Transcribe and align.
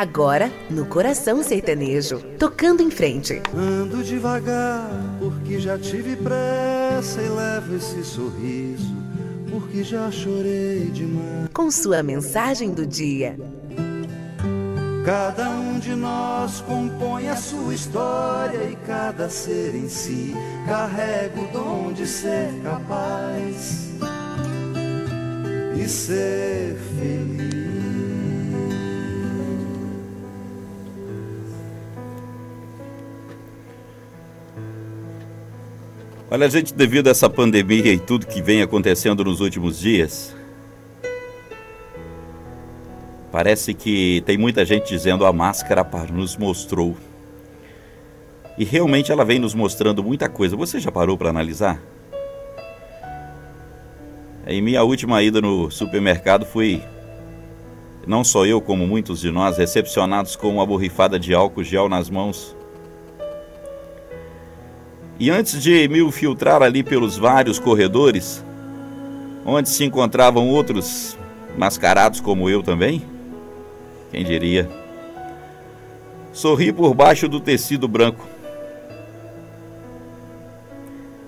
Agora, 0.00 0.50
no 0.70 0.86
coração 0.86 1.42
sertanejo, 1.42 2.22
tocando 2.38 2.82
em 2.82 2.90
frente. 2.90 3.42
Ando 3.54 4.02
devagar, 4.02 4.88
porque 5.18 5.60
já 5.60 5.78
tive 5.78 6.16
pressa 6.16 7.20
e 7.20 7.28
levo 7.28 7.76
esse 7.76 8.02
sorriso, 8.02 8.96
porque 9.50 9.84
já 9.84 10.10
chorei 10.10 10.86
demais. 10.86 11.50
Com 11.52 11.70
sua 11.70 12.02
mensagem 12.02 12.70
do 12.70 12.86
dia. 12.86 13.36
Cada 15.04 15.50
um 15.50 15.78
de 15.78 15.94
nós 15.94 16.62
compõe 16.62 17.28
a 17.28 17.36
sua 17.36 17.74
história 17.74 18.70
e 18.70 18.76
cada 18.86 19.28
ser 19.28 19.74
em 19.74 19.86
si 19.86 20.34
carrega 20.66 21.38
o 21.38 21.46
dom 21.52 21.92
de 21.92 22.06
ser 22.06 22.48
capaz 22.62 23.90
e 25.76 25.86
ser 25.86 26.74
feliz. 26.96 27.69
Olha, 36.32 36.48
gente, 36.48 36.72
devido 36.72 37.08
a 37.08 37.10
essa 37.10 37.28
pandemia 37.28 37.92
e 37.92 37.98
tudo 37.98 38.24
que 38.24 38.40
vem 38.40 38.62
acontecendo 38.62 39.24
nos 39.24 39.40
últimos 39.40 39.80
dias, 39.80 40.32
parece 43.32 43.74
que 43.74 44.22
tem 44.24 44.38
muita 44.38 44.64
gente 44.64 44.88
dizendo 44.88 45.26
a 45.26 45.32
máscara 45.32 45.84
nos 46.12 46.36
mostrou. 46.36 46.96
E 48.56 48.64
realmente 48.64 49.10
ela 49.10 49.24
vem 49.24 49.40
nos 49.40 49.54
mostrando 49.54 50.04
muita 50.04 50.28
coisa. 50.28 50.54
Você 50.54 50.78
já 50.78 50.92
parou 50.92 51.18
para 51.18 51.30
analisar? 51.30 51.82
Em 54.46 54.62
minha 54.62 54.84
última 54.84 55.20
ida 55.24 55.40
no 55.40 55.68
supermercado 55.68 56.46
fui, 56.46 56.80
não 58.06 58.22
só 58.22 58.46
eu, 58.46 58.60
como 58.60 58.86
muitos 58.86 59.18
de 59.18 59.32
nós, 59.32 59.58
recepcionados 59.58 60.36
com 60.36 60.48
uma 60.48 60.64
borrifada 60.64 61.18
de 61.18 61.34
álcool 61.34 61.64
gel 61.64 61.88
nas 61.88 62.08
mãos 62.08 62.56
e 65.20 65.28
antes 65.28 65.62
de 65.62 65.86
me 65.86 66.10
filtrar 66.10 66.62
ali 66.62 66.82
pelos 66.82 67.18
vários 67.18 67.58
corredores, 67.58 68.42
onde 69.44 69.68
se 69.68 69.84
encontravam 69.84 70.48
outros 70.48 71.14
mascarados 71.58 72.20
como 72.20 72.48
eu 72.48 72.62
também, 72.62 73.02
quem 74.10 74.24
diria? 74.24 74.66
Sorri 76.32 76.72
por 76.72 76.94
baixo 76.94 77.28
do 77.28 77.38
tecido 77.38 77.86
branco. 77.86 78.26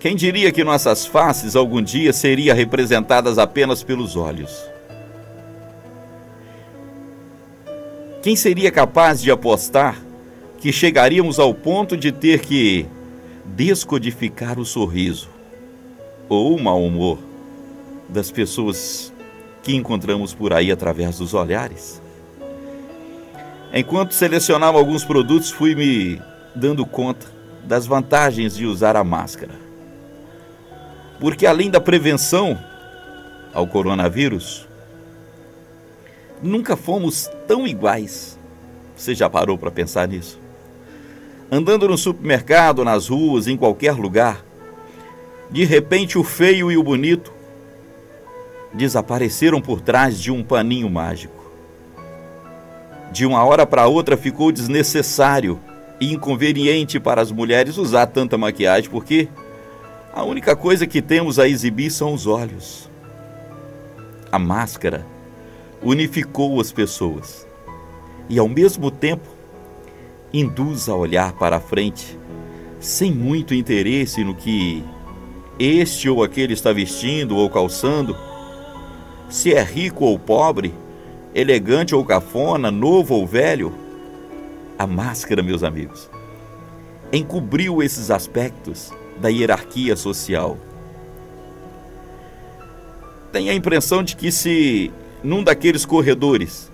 Quem 0.00 0.16
diria 0.16 0.50
que 0.50 0.64
nossas 0.64 1.04
faces 1.04 1.54
algum 1.54 1.82
dia 1.82 2.12
seriam 2.12 2.56
representadas 2.56 3.36
apenas 3.36 3.82
pelos 3.82 4.16
olhos? 4.16 4.64
Quem 8.22 8.34
seria 8.34 8.70
capaz 8.70 9.20
de 9.20 9.30
apostar 9.30 10.00
que 10.58 10.72
chegaríamos 10.72 11.38
ao 11.38 11.52
ponto 11.52 11.98
de 11.98 12.10
ter 12.10 12.40
que 12.40 12.86
descodificar 13.44 14.58
o 14.58 14.64
sorriso 14.64 15.28
ou 16.28 16.56
o 16.56 16.62
mau 16.62 16.82
humor 16.82 17.18
das 18.08 18.30
pessoas 18.30 19.12
que 19.62 19.74
encontramos 19.74 20.34
por 20.34 20.52
aí 20.52 20.70
através 20.70 21.18
dos 21.18 21.34
olhares. 21.34 22.00
Enquanto 23.72 24.14
selecionava 24.14 24.78
alguns 24.78 25.04
produtos, 25.04 25.50
fui 25.50 25.74
me 25.74 26.20
dando 26.54 26.86
conta 26.86 27.26
das 27.64 27.86
vantagens 27.86 28.54
de 28.54 28.66
usar 28.66 28.96
a 28.96 29.02
máscara. 29.02 29.54
Porque 31.18 31.46
além 31.46 31.70
da 31.70 31.80
prevenção 31.80 32.58
ao 33.52 33.66
coronavírus, 33.66 34.68
nunca 36.42 36.76
fomos 36.76 37.28
tão 37.48 37.66
iguais. 37.66 38.38
Você 38.94 39.14
já 39.14 39.28
parou 39.28 39.56
para 39.56 39.70
pensar 39.70 40.06
nisso? 40.06 40.43
Andando 41.54 41.86
no 41.86 41.96
supermercado, 41.96 42.84
nas 42.84 43.06
ruas, 43.06 43.46
em 43.46 43.56
qualquer 43.56 43.92
lugar. 43.92 44.44
De 45.48 45.64
repente, 45.64 46.18
o 46.18 46.24
feio 46.24 46.72
e 46.72 46.76
o 46.76 46.82
bonito 46.82 47.32
desapareceram 48.72 49.60
por 49.60 49.80
trás 49.80 50.18
de 50.18 50.32
um 50.32 50.42
paninho 50.42 50.90
mágico. 50.90 51.44
De 53.12 53.24
uma 53.24 53.44
hora 53.44 53.64
para 53.64 53.86
outra 53.86 54.16
ficou 54.16 54.50
desnecessário 54.50 55.60
e 56.00 56.12
inconveniente 56.12 56.98
para 56.98 57.22
as 57.22 57.30
mulheres 57.30 57.78
usar 57.78 58.06
tanta 58.06 58.36
maquiagem, 58.36 58.90
porque 58.90 59.28
a 60.12 60.24
única 60.24 60.56
coisa 60.56 60.88
que 60.88 61.00
temos 61.00 61.38
a 61.38 61.48
exibir 61.48 61.92
são 61.92 62.12
os 62.12 62.26
olhos. 62.26 62.90
A 64.32 64.40
máscara 64.40 65.06
unificou 65.80 66.60
as 66.60 66.72
pessoas 66.72 67.46
e, 68.28 68.40
ao 68.40 68.48
mesmo 68.48 68.90
tempo, 68.90 69.33
induz 70.34 70.88
a 70.88 70.96
olhar 70.96 71.32
para 71.34 71.56
a 71.56 71.60
frente, 71.60 72.18
sem 72.80 73.12
muito 73.12 73.54
interesse 73.54 74.24
no 74.24 74.34
que 74.34 74.82
este 75.58 76.08
ou 76.08 76.24
aquele 76.24 76.52
está 76.52 76.72
vestindo 76.72 77.36
ou 77.36 77.48
calçando, 77.48 78.16
se 79.30 79.54
é 79.54 79.62
rico 79.62 80.04
ou 80.04 80.18
pobre, 80.18 80.74
elegante 81.32 81.94
ou 81.94 82.04
cafona, 82.04 82.68
novo 82.68 83.14
ou 83.14 83.24
velho. 83.24 83.72
A 84.76 84.88
máscara, 84.88 85.40
meus 85.40 85.62
amigos, 85.62 86.10
encobriu 87.12 87.80
esses 87.80 88.10
aspectos 88.10 88.92
da 89.20 89.28
hierarquia 89.28 89.94
social. 89.94 90.58
Tenho 93.30 93.52
a 93.52 93.54
impressão 93.54 94.02
de 94.02 94.16
que 94.16 94.32
se 94.32 94.90
num 95.22 95.44
daqueles 95.44 95.86
corredores 95.86 96.72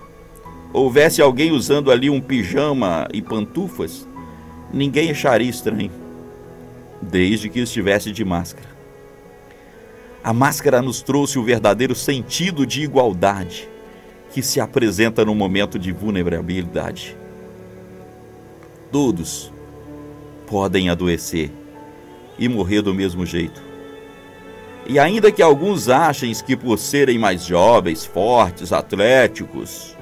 houvesse 0.73 1.21
alguém 1.21 1.51
usando 1.51 1.91
ali 1.91 2.09
um 2.09 2.21
pijama 2.21 3.07
e 3.13 3.21
pantufas, 3.21 4.07
ninguém 4.73 5.11
acharia 5.11 5.49
estranho, 5.49 5.91
desde 7.01 7.49
que 7.49 7.59
estivesse 7.59 8.11
de 8.11 8.23
máscara. 8.23 8.69
A 10.23 10.33
máscara 10.33 10.81
nos 10.81 11.01
trouxe 11.01 11.39
o 11.39 11.43
verdadeiro 11.43 11.95
sentido 11.95 12.65
de 12.65 12.83
igualdade 12.83 13.67
que 14.31 14.41
se 14.41 14.59
apresenta 14.59 15.25
no 15.25 15.35
momento 15.35 15.77
de 15.77 15.91
vulnerabilidade. 15.91 17.17
Todos 18.91 19.51
podem 20.47 20.89
adoecer 20.89 21.51
e 22.37 22.47
morrer 22.47 22.81
do 22.81 22.93
mesmo 22.93 23.25
jeito. 23.25 23.61
E 24.85 24.99
ainda 24.99 25.31
que 25.31 25.41
alguns 25.41 25.89
achem 25.89 26.33
que 26.33 26.55
por 26.55 26.77
serem 26.77 27.17
mais 27.17 27.45
jovens, 27.45 28.05
fortes, 28.05 28.71
atléticos, 28.71 29.95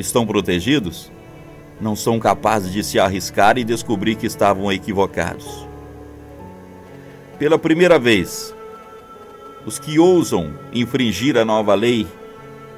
estão 0.00 0.26
protegidos, 0.26 1.10
não 1.80 1.94
são 1.94 2.18
capazes 2.18 2.72
de 2.72 2.82
se 2.82 2.98
arriscar 2.98 3.56
e 3.56 3.64
descobrir 3.64 4.16
que 4.16 4.26
estavam 4.26 4.70
equivocados. 4.72 5.66
Pela 7.38 7.58
primeira 7.58 7.98
vez, 7.98 8.54
os 9.64 9.78
que 9.78 9.98
ousam 9.98 10.52
infringir 10.72 11.36
a 11.36 11.44
nova 11.44 11.74
lei 11.74 12.06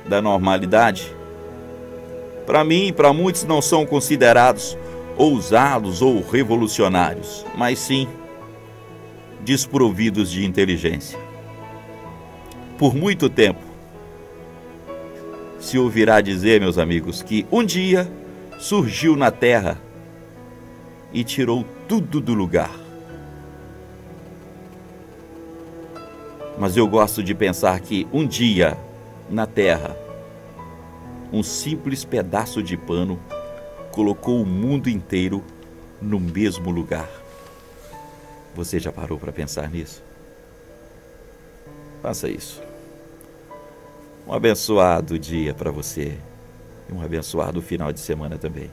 da 0.07 0.21
normalidade, 0.21 1.15
para 2.47 2.65
mim 2.65 2.89
e 2.89 2.93
para 2.93 3.13
muitos 3.13 3.45
não 3.45 3.63
são 3.63 3.87
considerados 3.87 4.77
ousados 5.17 6.03
ou 6.03 6.23
revolucionários, 6.23 7.45
mas 7.57 7.79
sim 7.79 8.09
desprovidos 9.41 10.31
de 10.31 10.45
inteligência. 10.45 11.19
Por 12.79 12.95
muito 12.95 13.29
tempo, 13.29 13.72
se 15.63 15.79
ouvirá 15.79 16.21
dizer, 16.21 16.61
meus 16.61 16.77
amigos, 16.77 17.23
que 17.23 17.47
um 17.51 17.65
dia 17.65 18.11
surgiu 18.59 19.15
na 19.17 19.31
terra 19.31 19.81
e 21.13 21.23
tirou 21.23 21.65
tudo 21.87 22.21
do 22.21 22.35
lugar. 22.35 22.73
Mas 26.59 26.77
eu 26.77 26.87
gosto 26.89 27.23
de 27.23 27.33
pensar 27.33 27.79
que 27.79 28.09
um 28.13 28.27
dia, 28.27 28.77
na 29.31 29.47
terra, 29.47 29.97
um 31.33 31.45
simples 31.45 32.05
pedaço 32.05 32.61
de 32.61 32.77
pano 32.77 33.19
colocou 33.93 34.43
o 34.43 34.47
mundo 34.47 34.91
inteiro 34.91 35.45
no 36.01 36.19
mesmo 36.19 36.73
lugar. 36.73 37.09
Você 38.57 38.81
já 38.81 38.91
parou 38.91 39.17
para 39.17 39.33
pensar 39.33 39.71
nisso? 39.71 40.03
Faça 42.03 42.29
isso. 42.29 42.72
Um 44.27 44.33
abençoado 44.33 45.19
dia 45.19 45.53
para 45.53 45.71
você 45.71 46.17
e 46.89 46.93
um 46.93 47.03
abençoado 47.03 47.61
final 47.61 47.93
de 47.93 48.01
semana 48.01 48.39
também. 48.39 48.71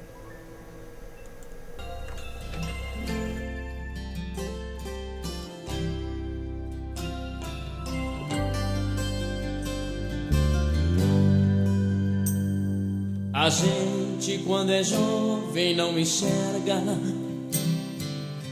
A 13.34 13.50
gente, 13.50 14.44
quando 14.46 14.72
é 14.72 14.84
jovem, 14.84 15.76
não 15.76 15.98
enxerga 15.98 16.84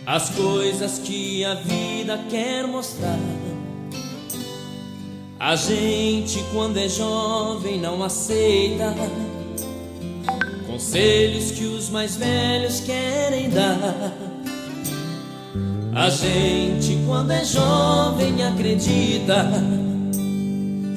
as 0.07 0.29
coisas 0.29 0.97
que 0.99 1.44
a 1.45 1.53
vida 1.55 2.17
quer 2.29 2.65
mostrar. 2.65 3.19
A 5.39 5.56
gente, 5.56 6.44
quando 6.51 6.78
é 6.78 6.89
jovem, 6.89 7.80
não 7.80 8.04
aceita 8.04 8.95
conselhos 10.66 11.51
que 11.51 11.63
os 11.66 11.89
mais 11.89 12.16
velhos 12.16 12.80
querem 12.80 13.50
dar. 13.51 14.13
A 15.94 16.10
gente, 16.10 16.98
quando 17.06 17.31
é 17.31 17.45
jovem, 17.45 18.44
acredita 18.44 19.48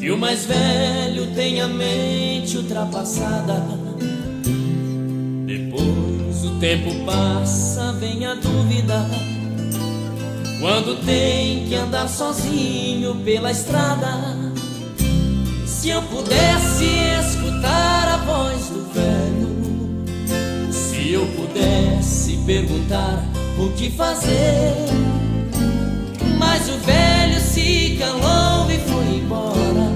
que 0.01 0.11
o 0.11 0.17
mais 0.17 0.47
velho 0.47 1.35
tem 1.35 1.61
a 1.61 1.69
mente 1.69 2.57
ultrapassada. 2.57 3.63
Depois 5.45 6.45
o 6.45 6.59
tempo 6.59 7.05
passa, 7.05 7.93
vem 7.93 8.25
a 8.25 8.35
dúvida. 8.35 9.07
Quando 10.61 11.03
tem 11.07 11.65
que 11.67 11.75
andar 11.75 12.07
sozinho 12.07 13.15
pela 13.25 13.51
estrada. 13.51 14.37
Se 15.67 15.89
eu 15.89 16.03
pudesse 16.03 16.85
escutar 17.19 18.09
a 18.09 18.17
voz 18.19 18.69
do 18.69 18.93
velho, 18.93 20.71
se 20.71 21.13
eu 21.13 21.27
pudesse 21.29 22.37
perguntar 22.45 23.25
o 23.59 23.71
que 23.73 23.91
fazer, 23.91 24.75
mas 26.39 26.69
o 26.69 26.77
velho 26.81 27.41
se 27.41 27.97
calou 27.99 28.71
e 28.71 28.79
foi 28.81 29.17
embora 29.17 29.91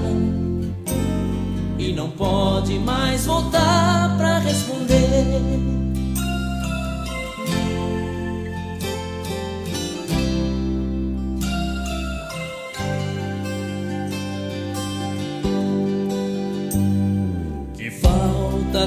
e 1.77 1.93
não 1.93 2.09
pode 2.09 2.79
mais 2.79 3.27
voltar 3.27 4.17
para 4.17 4.39
responder. 4.39 5.75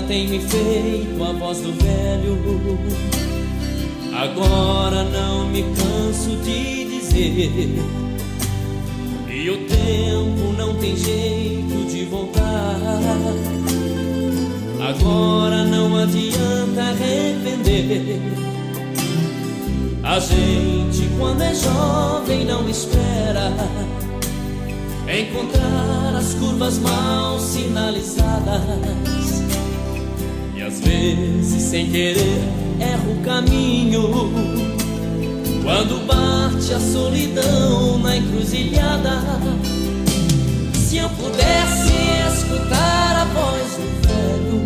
Tem 0.09 0.27
me 0.27 0.41
feito 0.41 1.23
a 1.23 1.33
voz 1.33 1.61
do 1.61 1.73
velho. 1.73 2.39
Agora 4.15 5.05
não 5.05 5.47
me 5.49 5.63
canso 5.63 6.31
de 6.43 6.85
dizer. 6.85 7.79
E 9.31 9.51
o 9.51 9.59
tempo 9.67 10.53
não 10.57 10.75
tem 10.77 10.97
jeito 10.97 11.87
de 11.91 12.07
voltar. 12.07 12.77
Agora 14.89 15.65
não 15.65 15.95
adianta 15.97 16.83
arrepender. 16.83 18.21
A 20.03 20.19
gente, 20.19 21.07
quando 21.19 21.43
é 21.43 21.55
jovem, 21.55 22.47
não 22.47 22.67
espera 22.69 23.53
encontrar 25.09 26.17
as 26.17 26.35
curvas 26.35 26.79
mal 26.79 27.39
sinalizadas 27.39 28.99
às 30.69 30.81
vezes, 30.81 31.63
sem 31.63 31.91
querer, 31.91 32.43
erro 32.79 33.19
o 33.19 33.25
caminho. 33.25 34.03
Quando 35.63 36.07
bate 36.07 36.75
a 36.75 36.79
solidão 36.79 37.99
na 37.99 38.19
encruzilhada. 38.19 39.23
Se 40.75 40.99
eu 40.99 41.09
pudesse 41.09 41.95
escutar 42.35 43.17
a 43.17 43.25
voz 43.25 43.73
do 43.77 44.09
velho, 44.09 44.61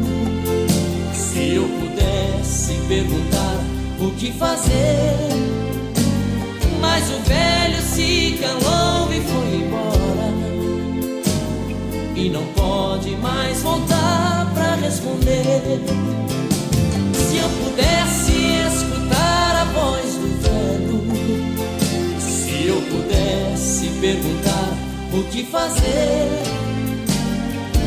se 1.14 1.54
eu 1.54 1.68
pudesse 1.68 2.74
perguntar 2.88 3.58
o 4.00 4.10
que 4.16 4.32
fazer. 4.32 5.28
Mas 6.80 7.10
o 7.10 7.20
velho 7.20 7.80
se 7.80 8.38
calou 8.40 9.12
e 9.12 9.20
foi. 9.20 9.51
E 12.22 12.28
não 12.28 12.44
pode 12.52 13.16
mais 13.16 13.60
voltar 13.62 14.48
pra 14.54 14.76
responder. 14.76 15.80
Se 17.14 17.36
eu 17.36 17.48
pudesse 17.64 18.32
escutar 18.68 19.56
a 19.56 19.64
voz 19.64 20.14
do 20.14 20.28
velho, 20.40 21.02
se 22.20 22.68
eu 22.68 22.80
pudesse 22.82 23.88
perguntar 24.00 24.68
o 25.12 25.24
que 25.32 25.42
fazer, 25.46 26.28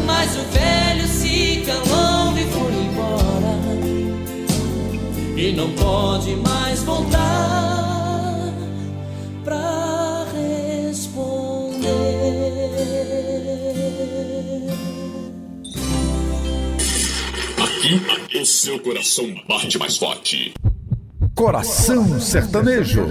mas 0.06 0.36
o 0.36 0.44
velho 0.52 1.08
se 1.08 1.64
calou 1.66 2.38
e 2.38 2.44
foi 2.52 2.74
embora, 2.74 3.56
e 5.38 5.54
não 5.54 5.70
pode 5.72 6.36
mais 6.36 6.84
voltar 6.84 8.54
pra 9.46 9.85
seu 18.46 18.80
coração 18.80 19.34
bate 19.48 19.78
mais 19.78 19.98
forte. 19.98 20.54
Coração 21.36 22.20
Sertanejo. 22.20 23.06